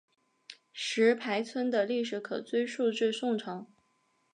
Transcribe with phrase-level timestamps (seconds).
[0.73, 3.67] 石牌村的历史可追溯至宋朝。